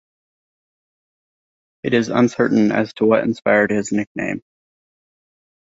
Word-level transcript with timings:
It 1.83 1.93
is 1.93 2.09
uncertain 2.09 2.71
as 2.71 2.91
to 2.95 3.05
what 3.05 3.23
inspired 3.23 3.69
his 3.69 3.91
nickname. 3.91 4.41